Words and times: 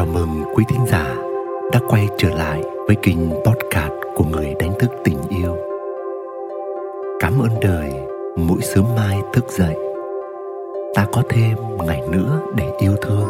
Chào 0.00 0.06
mừng 0.06 0.44
quý 0.54 0.64
thính 0.68 0.86
giả 0.86 1.16
đã 1.72 1.80
quay 1.88 2.08
trở 2.18 2.28
lại 2.30 2.62
với 2.86 2.96
kênh 3.02 3.30
podcast 3.30 3.92
của 4.14 4.24
người 4.24 4.54
đánh 4.60 4.72
thức 4.80 4.90
tình 5.04 5.18
yêu. 5.28 5.56
Cảm 7.20 7.38
ơn 7.38 7.60
đời 7.62 7.92
mỗi 8.36 8.60
sớm 8.62 8.84
mai 8.96 9.18
thức 9.32 9.44
dậy 9.48 9.76
ta 10.94 11.06
có 11.12 11.22
thêm 11.28 11.58
ngày 11.86 12.00
nữa 12.10 12.40
để 12.56 12.72
yêu 12.78 12.96
thương. 13.02 13.28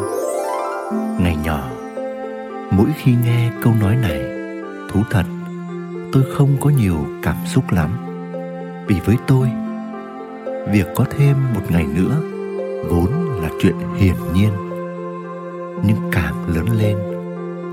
Ngày 1.19 1.35
nhỏ, 1.43 1.69
mỗi 2.71 2.87
khi 2.97 3.11
nghe 3.25 3.51
câu 3.63 3.73
nói 3.81 3.95
này, 3.95 4.21
thú 4.91 4.99
thật, 5.11 5.25
tôi 6.11 6.23
không 6.33 6.57
có 6.59 6.69
nhiều 6.69 6.97
cảm 7.23 7.37
xúc 7.45 7.63
lắm. 7.71 7.89
Vì 8.87 8.95
với 9.05 9.15
tôi, 9.27 9.49
việc 10.71 10.87
có 10.95 11.05
thêm 11.17 11.53
một 11.53 11.63
ngày 11.69 11.85
nữa 11.95 12.21
vốn 12.89 13.41
là 13.41 13.49
chuyện 13.61 13.75
hiển 13.97 14.15
nhiên 14.33 14.70
nhưng 15.83 15.97
càng 16.11 16.55
lớn 16.55 16.65
lên, 16.79 16.97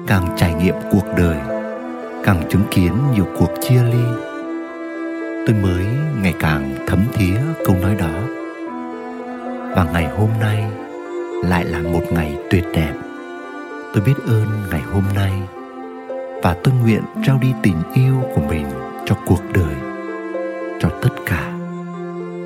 càng 0.06 0.28
trải 0.37 0.55
nghiệm 0.55 0.74
cuộc 0.91 1.05
đời, 1.16 1.38
càng 2.24 2.42
chứng 2.51 2.62
kiến 2.70 2.92
nhiều 3.15 3.27
cuộc 3.38 3.51
chia 3.60 3.82
ly. 3.82 4.05
Tôi 5.46 5.56
mới 5.62 5.87
ngày 6.23 6.34
càng 6.41 6.74
thấm 6.87 7.05
thía 7.12 7.37
câu 7.65 7.77
nói 7.82 7.95
đó. 7.95 8.20
Và 9.77 9.87
ngày 9.92 10.09
hôm 10.18 10.29
nay 10.41 10.65
lại 11.45 11.65
là 11.65 11.79
một 11.79 12.02
ngày 12.10 12.37
tuyệt 12.51 12.65
đẹp. 12.73 12.92
Tôi 13.95 14.02
biết 14.06 14.15
ơn 14.27 14.46
ngày 14.70 14.82
hôm 14.93 15.04
nay 15.15 15.32
và 16.43 16.56
tôi 16.65 16.74
nguyện 16.74 17.02
trao 17.24 17.38
đi 17.43 17.52
tình 17.62 17.82
yêu 17.95 18.23
của 18.34 18.40
mình 18.48 18.66
cho 19.06 19.16
cuộc 19.27 19.43
đời, 19.54 19.74
cho 20.80 20.88
tất 21.02 21.10
cả 21.27 21.52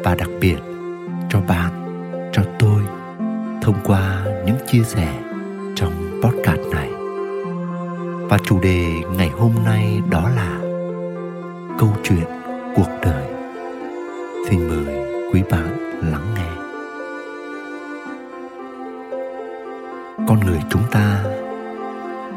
và 0.05 0.14
đặc 0.14 0.28
biệt 0.41 0.58
cho 1.30 1.41
bạn, 1.41 1.70
cho 2.33 2.42
tôi 2.58 2.83
thông 3.62 3.77
qua 3.84 4.22
những 4.47 4.56
chia 4.66 4.83
sẻ 4.83 5.12
trong 5.82 6.20
podcast 6.22 6.60
này. 6.72 6.91
Và 8.28 8.38
chủ 8.45 8.60
đề 8.60 9.02
ngày 9.16 9.28
hôm 9.28 9.50
nay 9.64 10.02
đó 10.11 10.30
là 10.36 10.61
câu 11.78 11.88
chuyện 12.02 12.25
cuộc 12.77 12.88
đời. 13.05 13.27
Xin 14.48 14.69
mời 14.69 15.06
quý 15.33 15.42
bạn 15.50 16.00
lắng 16.12 16.27
nghe. 16.34 16.50
Con 20.28 20.41
người 20.41 20.60
chúng 20.70 20.83
ta, 20.91 21.25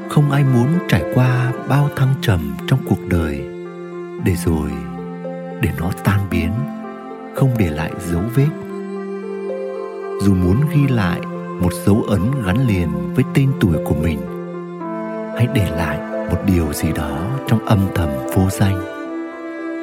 không 0.09 0.31
ai 0.31 0.43
muốn 0.43 0.67
trải 0.87 1.03
qua 1.13 1.51
bao 1.67 1.89
thăng 1.95 2.13
trầm 2.21 2.39
trong 2.67 2.79
cuộc 2.89 3.07
đời 3.07 3.49
để 4.23 4.35
rồi 4.45 4.71
để 5.61 5.69
nó 5.79 5.91
tan 6.03 6.19
biến, 6.31 6.51
không 7.35 7.49
để 7.57 7.69
lại 7.69 7.91
dấu 7.99 8.23
vết. 8.35 8.49
Dù 10.21 10.33
muốn 10.33 10.61
ghi 10.73 10.87
lại 10.87 11.19
một 11.61 11.73
dấu 11.85 12.03
ấn 12.07 12.21
gắn 12.45 12.67
liền 12.67 13.13
với 13.15 13.23
tên 13.33 13.51
tuổi 13.59 13.77
của 13.85 13.95
mình. 13.95 14.19
Hãy 15.35 15.47
để 15.53 15.69
lại 15.71 15.99
một 16.29 16.37
điều 16.45 16.73
gì 16.73 16.91
đó 16.95 17.27
trong 17.47 17.65
âm 17.65 17.79
thầm 17.95 18.09
vô 18.33 18.49
danh. 18.49 18.81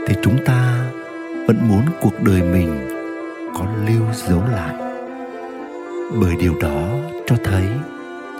Thì 0.06 0.14
chúng 0.22 0.36
ta 0.46 0.90
vẫn 1.46 1.68
muốn 1.68 1.82
cuộc 2.02 2.22
đời 2.22 2.42
mình 2.42 2.88
có 3.54 3.66
lưu 3.86 4.02
dấu 4.12 4.42
lại. 4.52 4.74
Bởi 6.20 6.36
điều 6.36 6.54
đó 6.60 6.88
cho 7.26 7.36
thấy 7.44 7.68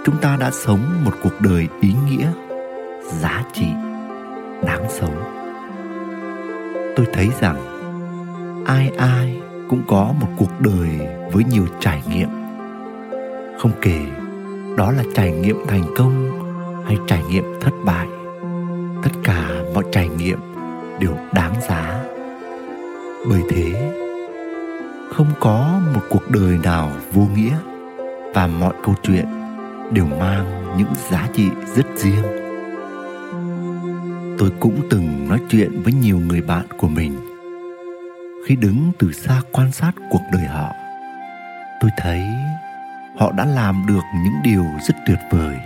chúng 0.05 0.16
ta 0.16 0.36
đã 0.41 0.50
sống 0.50 0.80
một 1.05 1.12
cuộc 1.22 1.41
đời 1.41 1.69
ý 1.80 1.94
nghĩa, 2.08 2.33
giá 3.20 3.44
trị, 3.53 3.66
đáng 4.64 4.86
sống. 4.88 5.22
Tôi 6.97 7.06
thấy 7.12 7.28
rằng 7.41 7.56
ai 8.66 8.92
ai 8.98 9.41
cũng 9.69 9.83
có 9.88 10.14
một 10.20 10.28
cuộc 10.36 10.60
đời 10.60 11.08
với 11.33 11.44
nhiều 11.44 11.66
trải 11.80 12.03
nghiệm 12.10 12.28
không 13.63 13.73
kể, 13.83 14.01
đó 14.77 14.93
là 14.93 15.05
trải 15.15 15.33
nghiệm 15.33 15.57
thành 15.69 15.85
công 15.97 16.31
hay 16.87 16.99
trải 17.07 17.23
nghiệm 17.31 17.45
thất 17.61 17.71
bại. 17.85 18.07
Tất 19.03 19.11
cả 19.25 19.49
mọi 19.75 19.85
trải 19.93 20.09
nghiệm 20.09 20.39
đều 21.01 21.17
đáng 21.35 21.55
giá. 21.69 22.05
Bởi 23.28 23.43
thế, 23.49 23.93
không 25.12 25.27
có 25.41 25.81
một 25.95 26.01
cuộc 26.11 26.31
đời 26.31 26.59
nào 26.62 26.91
vô 27.12 27.22
nghĩa 27.34 27.56
và 28.34 28.47
mọi 28.47 28.75
câu 28.84 28.95
chuyện 29.03 29.27
đều 29.93 30.06
mang 30.06 30.77
những 30.78 30.93
giá 31.11 31.28
trị 31.34 31.49
rất 31.75 31.87
riêng. 31.97 32.25
Tôi 34.39 34.51
cũng 34.61 34.81
từng 34.91 35.28
nói 35.28 35.39
chuyện 35.51 35.83
với 35.83 35.93
nhiều 35.93 36.19
người 36.19 36.41
bạn 36.41 36.67
của 36.78 36.89
mình. 36.89 37.17
Khi 38.47 38.56
đứng 38.56 38.93
từ 38.99 39.12
xa 39.12 39.43
quan 39.53 39.72
sát 39.72 39.93
cuộc 40.11 40.22
đời 40.33 40.45
họ, 40.45 40.72
tôi 41.81 41.91
thấy 41.97 42.22
họ 43.17 43.33
đã 43.33 43.45
làm 43.45 43.87
được 43.87 44.03
những 44.15 44.43
điều 44.43 44.67
rất 44.89 44.95
tuyệt 45.06 45.19
vời. 45.31 45.56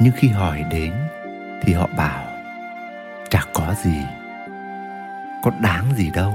Nhưng 0.00 0.12
khi 0.16 0.28
hỏi 0.28 0.64
đến 0.70 0.92
thì 1.62 1.72
họ 1.72 1.88
bảo, 1.96 2.24
chả 3.30 3.40
có 3.52 3.74
gì, 3.82 4.02
có 5.42 5.50
đáng 5.60 5.84
gì 5.96 6.10
đâu. 6.10 6.34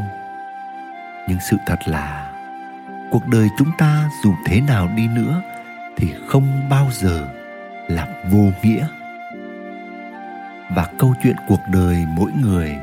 Nhưng 1.28 1.38
sự 1.50 1.58
thật 1.66 1.80
là, 1.86 2.31
cuộc 3.12 3.28
đời 3.28 3.47
chúng 3.58 3.72
ta 3.78 4.09
dù 4.24 4.34
thế 4.46 4.62
nào 4.62 4.90
đi 4.96 5.08
nữa 5.08 5.42
thì 5.97 6.13
không 6.28 6.69
bao 6.69 6.90
giờ 6.92 7.28
là 7.88 8.08
vô 8.30 8.52
nghĩa. 8.63 8.88
Và 10.75 10.88
câu 10.97 11.13
chuyện 11.24 11.36
cuộc 11.47 11.62
đời 11.72 12.06
mỗi 12.08 12.31
người 12.42 12.75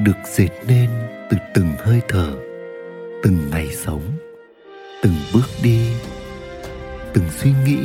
được 0.00 0.18
dệt 0.24 0.50
nên 0.66 0.90
từ 1.30 1.36
từng 1.54 1.72
hơi 1.78 2.00
thở, 2.08 2.32
từng 3.22 3.50
ngày 3.50 3.68
sống, 3.84 4.02
từng 5.02 5.14
bước 5.34 5.46
đi 5.62 5.92
từng 7.18 7.30
suy 7.30 7.52
nghĩ, 7.64 7.78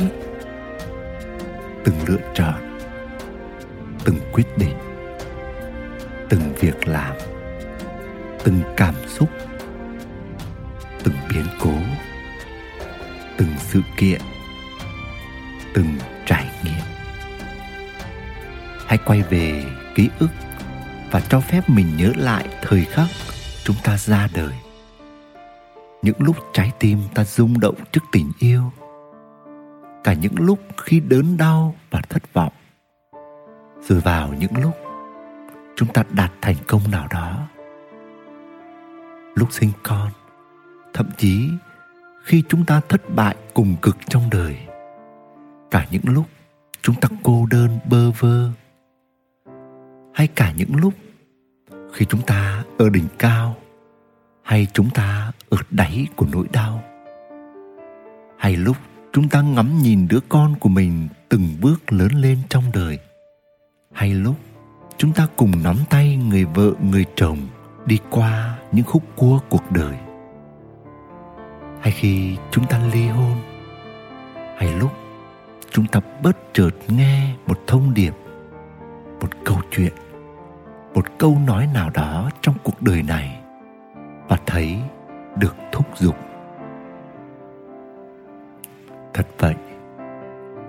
từng 1.84 1.94
lựa 2.06 2.32
chọn, 2.34 2.78
từng 4.04 4.16
quyết 4.32 4.58
định, 4.58 4.76
từng 6.28 6.54
việc 6.60 6.88
làm, 6.88 7.12
từng 8.44 8.62
cảm 8.76 8.94
xúc, 9.08 9.28
từng 11.04 11.14
biến 11.30 11.44
cố, 11.60 11.74
từng 13.36 13.48
sự 13.58 13.80
kiện, 13.96 14.20
từng 15.74 15.96
trải 16.26 16.50
nghiệm. 16.64 16.84
Hãy 18.86 18.98
quay 19.06 19.22
về 19.22 19.64
ký 19.94 20.08
ức 20.18 20.30
và 21.10 21.20
cho 21.20 21.40
phép 21.40 21.68
mình 21.68 21.96
nhớ 21.96 22.12
lại 22.16 22.48
thời 22.62 22.84
khắc 22.84 23.08
chúng 23.64 23.76
ta 23.84 23.96
ra 23.98 24.28
đời. 24.34 24.54
Những 26.02 26.16
lúc 26.18 26.36
trái 26.52 26.72
tim 26.78 26.98
ta 27.14 27.24
rung 27.24 27.60
động 27.60 27.76
trước 27.92 28.02
tình 28.12 28.32
yêu 28.38 28.72
cả 30.04 30.14
những 30.14 30.34
lúc 30.38 30.58
khi 30.76 31.00
đớn 31.00 31.36
đau 31.36 31.74
và 31.90 32.00
thất 32.08 32.32
vọng. 32.32 32.52
Rồi 33.80 34.00
vào 34.00 34.34
những 34.38 34.56
lúc 34.62 34.72
chúng 35.76 35.92
ta 35.92 36.04
đạt 36.10 36.32
thành 36.40 36.56
công 36.66 36.90
nào 36.90 37.06
đó. 37.10 37.48
Lúc 39.34 39.52
sinh 39.52 39.70
con, 39.82 40.08
thậm 40.92 41.06
chí 41.16 41.50
khi 42.22 42.42
chúng 42.48 42.64
ta 42.64 42.80
thất 42.88 43.02
bại 43.14 43.36
cùng 43.54 43.76
cực 43.82 43.96
trong 44.08 44.22
đời. 44.30 44.56
Cả 45.70 45.86
những 45.90 46.02
lúc 46.04 46.26
chúng 46.82 46.94
ta 47.00 47.08
cô 47.22 47.46
đơn, 47.50 47.78
bơ 47.90 48.10
vơ. 48.10 48.50
Hay 50.14 50.26
cả 50.26 50.52
những 50.56 50.76
lúc 50.76 50.94
khi 51.92 52.06
chúng 52.08 52.22
ta 52.22 52.64
ở 52.78 52.88
đỉnh 52.88 53.08
cao, 53.18 53.56
hay 54.42 54.66
chúng 54.72 54.90
ta 54.90 55.32
ở 55.50 55.58
đáy 55.70 56.06
của 56.16 56.26
nỗi 56.32 56.46
đau. 56.52 56.82
Hay 58.38 58.56
lúc 58.56 58.76
chúng 59.14 59.28
ta 59.28 59.42
ngắm 59.42 59.78
nhìn 59.82 60.08
đứa 60.08 60.20
con 60.28 60.54
của 60.60 60.68
mình 60.68 61.08
từng 61.28 61.48
bước 61.60 61.92
lớn 61.92 62.12
lên 62.12 62.38
trong 62.48 62.62
đời. 62.72 62.98
Hay 63.92 64.14
lúc, 64.14 64.36
chúng 64.96 65.12
ta 65.12 65.26
cùng 65.36 65.52
nắm 65.62 65.76
tay 65.90 66.16
người 66.16 66.44
vợ, 66.44 66.72
người 66.82 67.04
chồng 67.16 67.38
đi 67.86 67.98
qua 68.10 68.58
những 68.72 68.84
khúc 68.84 69.02
cua 69.16 69.40
cuộc 69.48 69.70
đời. 69.70 69.96
Hay 71.80 71.92
khi 71.92 72.36
chúng 72.50 72.66
ta 72.66 72.80
ly 72.92 73.06
hôn, 73.06 73.36
hay 74.58 74.74
lúc 74.74 74.92
chúng 75.70 75.86
ta 75.86 76.00
bất 76.22 76.36
chợt 76.52 76.70
nghe 76.88 77.34
một 77.46 77.60
thông 77.66 77.94
điệp, 77.94 78.14
một 79.20 79.30
câu 79.44 79.60
chuyện, 79.70 79.92
một 80.94 81.18
câu 81.18 81.38
nói 81.46 81.68
nào 81.74 81.90
đó 81.90 82.30
trong 82.42 82.54
cuộc 82.62 82.82
đời 82.82 83.02
này 83.02 83.40
và 84.28 84.38
thấy 84.46 84.76
được 85.36 85.56
thúc 85.72 85.86
giục 85.98 86.16
thật 89.14 89.26
vậy. 89.38 89.54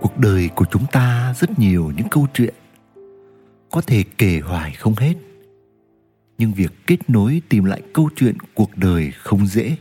Cuộc 0.01 0.18
đời 0.18 0.50
của 0.56 0.65
chúng 0.71 0.86
ta 0.92 1.33
rất 1.39 1.59
nhiều 1.59 1.92
những 1.97 2.09
câu 2.12 2.27
chuyện, 2.33 2.53
có 3.71 3.81
thể 3.81 4.03
kể 4.18 4.42
hoài 4.45 4.74
không 4.74 4.94
hết. 4.97 5.13
Nhưng 6.38 6.53
việc 6.53 6.71
kết 6.88 7.09
nối 7.09 7.42
tìm 7.50 7.63
lại 7.63 7.81
câu 7.94 8.09
chuyện 8.15 8.38
cuộc 8.53 8.69
đời 8.75 9.12
không 9.12 9.47
dễ. 9.47 9.75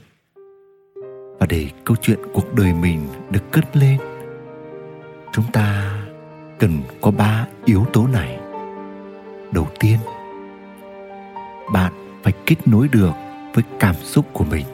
Và 1.39 1.47
để 1.49 1.71
câu 1.85 1.97
chuyện 2.03 2.19
cuộc 2.33 2.55
đời 2.55 2.73
mình 2.73 3.09
được 3.31 3.53
cất 3.53 3.77
lên, 3.77 3.99
chúng 5.33 5.45
ta 5.53 5.97
cần 6.59 6.83
có 7.01 7.11
ba 7.11 7.47
yếu 7.65 7.85
tố 7.93 8.07
này. 8.07 8.39
Đầu 9.53 9.69
tiên, 9.81 9.99
bạn 11.73 11.93
phải 12.23 12.33
kết 12.47 12.69
nối 12.69 12.89
được 12.89 13.13
với 13.55 13.65
cảm 13.81 13.95
xúc 13.95 14.27
của 14.33 14.45
mình. 14.45 14.67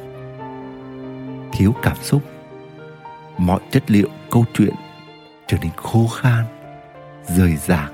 Thiếu 1.53 1.75
cảm 1.83 1.97
xúc 1.97 2.23
mọi 3.41 3.61
chất 3.71 3.91
liệu, 3.91 4.09
câu 4.31 4.45
chuyện 4.55 4.75
trở 5.47 5.57
nên 5.63 5.71
khô 5.77 6.07
khan, 6.07 6.45
rời 7.27 7.57
rạc, 7.57 7.93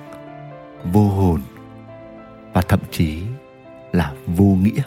vô 0.93 1.09
hồn 1.09 1.41
và 2.53 2.63
thậm 2.63 2.81
chí 2.91 3.23
là 3.93 4.13
vô 4.27 4.45
nghĩa. 4.45 4.83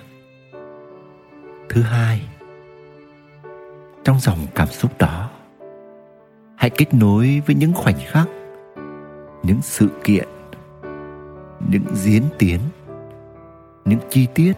Thứ 1.69 1.81
hai, 1.81 2.21
trong 4.03 4.19
dòng 4.19 4.37
cảm 4.55 4.67
xúc 4.67 4.91
đó, 4.99 5.29
hãy 6.55 6.69
kết 6.69 6.93
nối 6.93 7.41
với 7.45 7.55
những 7.55 7.73
khoảnh 7.73 7.99
khắc, 8.07 8.27
những 9.43 9.61
sự 9.61 9.89
kiện, 10.03 10.27
những 11.69 11.85
diễn 11.93 12.23
tiến, 12.37 12.59
những 13.85 13.99
chi 14.09 14.27
tiết, 14.33 14.53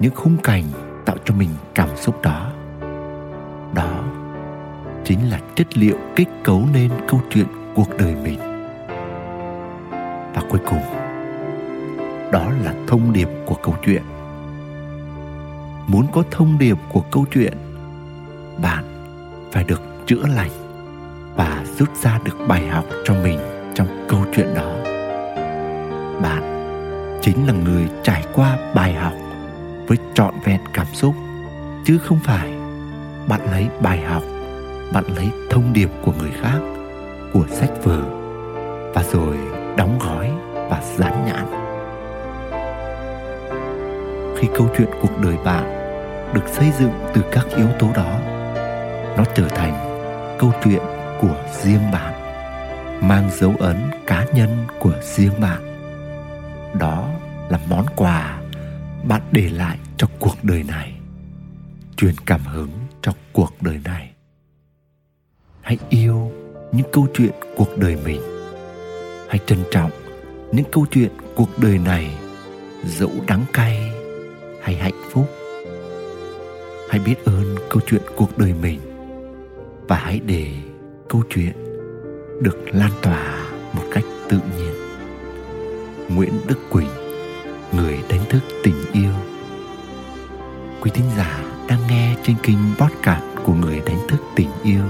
những 0.00 0.14
khung 0.14 0.36
cảnh 0.42 0.64
tạo 1.04 1.16
cho 1.24 1.34
mình 1.34 1.50
cảm 1.74 1.96
xúc 1.96 2.22
đó 2.22 2.52
chính 5.08 5.30
là 5.30 5.40
chất 5.54 5.78
liệu 5.78 5.96
kết 6.16 6.24
cấu 6.44 6.62
nên 6.72 6.90
câu 7.08 7.20
chuyện 7.30 7.46
cuộc 7.74 7.96
đời 7.98 8.14
mình. 8.22 8.38
Và 10.34 10.42
cuối 10.50 10.60
cùng, 10.70 10.82
đó 12.32 12.50
là 12.64 12.74
thông 12.86 13.12
điệp 13.12 13.28
của 13.46 13.54
câu 13.54 13.74
chuyện. 13.86 14.02
Muốn 15.86 16.06
có 16.12 16.22
thông 16.30 16.58
điệp 16.58 16.76
của 16.92 17.00
câu 17.00 17.24
chuyện, 17.34 17.52
bạn 18.62 18.84
phải 19.52 19.64
được 19.64 19.82
chữa 20.06 20.26
lành 20.36 20.50
và 21.36 21.64
rút 21.78 21.88
ra 22.02 22.20
được 22.24 22.36
bài 22.48 22.66
học 22.68 22.84
cho 23.04 23.14
mình 23.22 23.38
trong 23.74 24.06
câu 24.08 24.24
chuyện 24.36 24.54
đó. 24.54 24.76
Bạn 26.22 26.42
chính 27.22 27.46
là 27.46 27.52
người 27.52 27.88
trải 28.02 28.24
qua 28.34 28.58
bài 28.74 28.94
học 28.94 29.14
với 29.86 29.98
trọn 30.14 30.34
vẹn 30.44 30.60
cảm 30.72 30.86
xúc, 30.92 31.14
chứ 31.84 31.98
không 31.98 32.18
phải 32.24 32.52
bạn 33.28 33.40
lấy 33.50 33.68
bài 33.82 34.02
học 34.02 34.22
bạn 34.92 35.04
lấy 35.16 35.30
thông 35.50 35.72
điệp 35.72 35.90
của 36.02 36.12
người 36.18 36.30
khác, 36.40 36.58
của 37.32 37.44
sách 37.50 37.70
vở, 37.84 38.02
và 38.94 39.02
rồi 39.12 39.36
đóng 39.76 39.98
gói 39.98 40.30
và 40.54 40.82
dán 40.96 41.24
nhãn. 41.26 41.46
Khi 44.38 44.48
câu 44.54 44.68
chuyện 44.78 44.88
cuộc 45.02 45.20
đời 45.22 45.36
bạn 45.44 45.64
được 46.34 46.48
xây 46.48 46.72
dựng 46.78 46.92
từ 47.14 47.22
các 47.32 47.46
yếu 47.56 47.68
tố 47.78 47.88
đó, 47.94 48.18
nó 49.16 49.24
trở 49.34 49.48
thành 49.48 49.74
câu 50.38 50.52
chuyện 50.64 50.82
của 51.20 51.36
riêng 51.62 51.90
bạn, 51.92 52.14
mang 53.08 53.30
dấu 53.32 53.54
ấn 53.58 53.76
cá 54.06 54.26
nhân 54.34 54.66
của 54.80 54.92
riêng 55.02 55.40
bạn. 55.40 55.62
Đó 56.78 57.08
là 57.48 57.58
món 57.68 57.86
quà 57.96 58.38
bạn 59.04 59.22
để 59.32 59.48
lại 59.48 59.78
cho 59.96 60.06
cuộc 60.18 60.36
đời 60.42 60.62
này, 60.68 60.92
truyền 61.96 62.14
cảm 62.26 62.40
hứng 62.40 62.70
cho 63.02 63.12
cuộc 63.32 63.52
đời 63.60 63.80
này 63.84 64.17
hãy 65.68 65.78
yêu 65.88 66.32
những 66.72 66.86
câu 66.92 67.06
chuyện 67.14 67.30
cuộc 67.56 67.78
đời 67.78 67.96
mình. 68.04 68.20
Hãy 69.28 69.38
trân 69.46 69.58
trọng 69.70 69.90
những 70.52 70.64
câu 70.72 70.86
chuyện 70.90 71.10
cuộc 71.34 71.58
đời 71.58 71.78
này, 71.78 72.18
dẫu 72.84 73.10
đắng 73.26 73.44
cay 73.52 73.92
hay 74.62 74.74
hạnh 74.74 75.00
phúc. 75.10 75.26
Hãy 76.90 77.00
biết 77.06 77.24
ơn 77.24 77.56
câu 77.70 77.80
chuyện 77.86 78.02
cuộc 78.16 78.38
đời 78.38 78.54
mình 78.62 78.80
và 79.88 79.96
hãy 79.96 80.20
để 80.26 80.46
câu 81.08 81.22
chuyện 81.30 81.52
được 82.42 82.58
lan 82.72 82.90
tỏa 83.02 83.50
một 83.72 83.84
cách 83.92 84.04
tự 84.28 84.38
nhiên. 84.58 84.74
Nguyễn 86.16 86.32
đức 86.46 86.58
quỳnh, 86.70 86.90
người 87.72 87.98
đánh 88.08 88.24
thức 88.30 88.40
tình 88.64 88.76
yêu. 88.92 89.12
Quý 90.80 90.90
thính 90.94 91.10
giả 91.16 91.44
đang 91.68 91.80
nghe 91.88 92.16
trên 92.22 92.36
kênh 92.42 92.58
podcast 92.78 93.24
của 93.44 93.54
người 93.54 93.82
đánh 93.86 94.08
thức 94.08 94.20
tình 94.36 94.50
yêu 94.62 94.84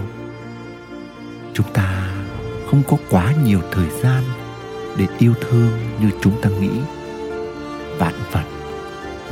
chúng 1.59 1.73
ta 1.73 2.09
không 2.71 2.83
có 2.89 2.97
quá 3.11 3.35
nhiều 3.45 3.61
thời 3.73 3.89
gian 4.03 4.23
để 4.97 5.07
yêu 5.19 5.35
thương 5.41 5.71
như 6.01 6.11
chúng 6.23 6.41
ta 6.43 6.51
nghĩ. 6.51 6.71
Vạn 7.99 8.15
vật 8.33 8.45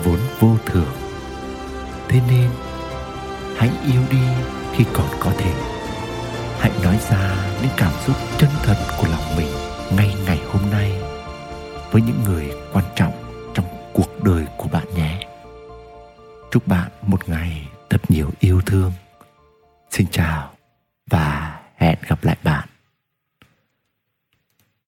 vốn 0.04 0.18
vô 0.40 0.56
thường. 0.66 0.92
Thế 2.08 2.20
nên, 2.30 2.50
hãy 3.56 3.70
yêu 3.92 4.02
đi 4.10 4.22
khi 4.72 4.84
còn 4.92 5.06
có 5.20 5.32
thể. 5.38 5.52
Hãy 6.58 6.70
nói 6.82 6.98
ra 7.10 7.36
những 7.62 7.70
cảm 7.76 7.92
xúc 8.06 8.16
chân 8.38 8.50
thật 8.62 8.76
của 8.98 9.06
lòng 9.10 9.36
mình 9.36 9.48
ngay 9.96 10.14
ngày 10.26 10.40
hôm 10.52 10.62
nay 10.70 10.92
với 11.92 12.02
những 12.02 12.20
người 12.24 12.50
quan 12.72 12.84
trọng. 12.96 13.25